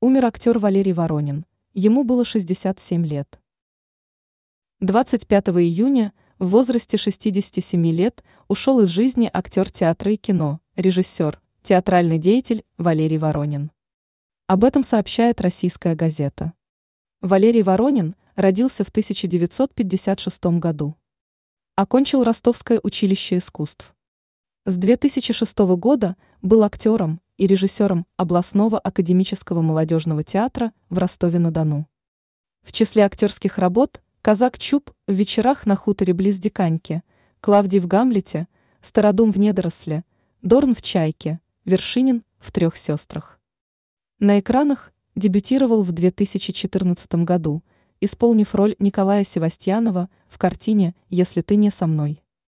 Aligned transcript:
Умер 0.00 0.26
актер 0.26 0.60
Валерий 0.60 0.92
Воронин. 0.92 1.44
Ему 1.74 2.04
было 2.04 2.24
67 2.24 3.04
лет. 3.04 3.40
25 4.78 5.48
июня 5.48 6.12
в 6.38 6.50
возрасте 6.50 6.96
67 6.96 7.84
лет 7.88 8.22
ушел 8.46 8.78
из 8.78 8.90
жизни 8.90 9.28
актер 9.32 9.72
театра 9.72 10.12
и 10.12 10.16
кино, 10.16 10.60
режиссер, 10.76 11.40
театральный 11.64 12.18
деятель 12.18 12.64
Валерий 12.76 13.18
Воронин. 13.18 13.72
Об 14.46 14.62
этом 14.62 14.84
сообщает 14.84 15.40
российская 15.40 15.96
газета. 15.96 16.52
Валерий 17.20 17.64
Воронин 17.64 18.14
родился 18.36 18.84
в 18.84 18.90
1956 18.90 20.60
году. 20.60 20.94
Окончил 21.74 22.22
Ростовское 22.22 22.78
училище 22.84 23.38
искусств. 23.38 23.96
С 24.64 24.76
2006 24.76 25.58
года 25.58 26.14
был 26.40 26.62
актером 26.62 27.20
и 27.38 27.46
режиссером 27.46 28.06
областного 28.16 28.78
академического 28.78 29.62
молодежного 29.62 30.22
театра 30.24 30.72
в 30.90 30.98
Ростове-на-Дону. 30.98 31.86
В 32.62 32.72
числе 32.72 33.04
актерских 33.04 33.56
работ 33.56 34.02
«Казак 34.20 34.58
Чуб» 34.58 34.90
в 35.06 35.12
вечерах 35.12 35.64
на 35.64 35.76
хуторе 35.76 36.12
близ 36.12 36.36
Диканьки, 36.36 37.02
«Клавдий 37.40 37.78
в 37.78 37.86
Гамлете», 37.86 38.48
«Стародум 38.82 39.32
в 39.32 39.38
недоросле», 39.38 40.04
«Дорн 40.42 40.74
в 40.74 40.82
Чайке», 40.82 41.40
«Вершинин 41.64 42.24
в 42.38 42.52
трех 42.52 42.76
сестрах». 42.76 43.40
На 44.18 44.40
экранах 44.40 44.92
дебютировал 45.14 45.82
в 45.82 45.92
2014 45.92 47.24
году, 47.24 47.62
исполнив 48.00 48.54
роль 48.54 48.74
Николая 48.78 49.24
Севастьянова 49.24 50.08
в 50.28 50.38
картине 50.38 50.94
«Если 51.08 51.40
ты 51.40 51.56
не 51.56 51.70
со 51.70 51.86
мной». 51.86 52.22